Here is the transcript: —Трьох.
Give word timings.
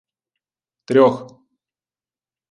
—Трьох. 0.85 1.15